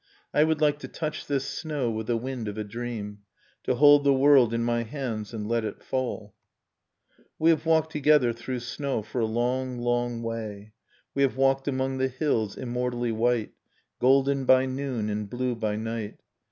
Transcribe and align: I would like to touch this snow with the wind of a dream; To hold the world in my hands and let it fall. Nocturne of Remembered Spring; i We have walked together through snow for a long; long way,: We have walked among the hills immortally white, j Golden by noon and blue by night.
I 0.33 0.45
would 0.45 0.61
like 0.61 0.79
to 0.79 0.87
touch 0.87 1.27
this 1.27 1.47
snow 1.47 1.91
with 1.91 2.07
the 2.07 2.17
wind 2.17 2.47
of 2.47 2.57
a 2.57 2.63
dream; 2.63 3.19
To 3.65 3.75
hold 3.75 4.03
the 4.03 4.11
world 4.15 4.51
in 4.51 4.63
my 4.63 4.81
hands 4.81 5.31
and 5.31 5.47
let 5.47 5.63
it 5.63 5.83
fall. 5.83 6.33
Nocturne 7.19 7.21
of 7.21 7.21
Remembered 7.21 7.25
Spring; 7.29 7.29
i 7.29 7.29
We 7.37 7.49
have 7.51 7.65
walked 7.85 7.91
together 7.91 8.33
through 8.33 8.59
snow 8.61 9.01
for 9.03 9.21
a 9.21 9.25
long; 9.27 9.77
long 9.77 10.23
way,: 10.23 10.73
We 11.13 11.21
have 11.21 11.37
walked 11.37 11.67
among 11.67 11.99
the 11.99 12.07
hills 12.07 12.57
immortally 12.57 13.11
white, 13.11 13.49
j 13.49 13.53
Golden 13.99 14.45
by 14.45 14.65
noon 14.65 15.07
and 15.07 15.29
blue 15.29 15.53
by 15.53 15.75
night. 15.75 16.17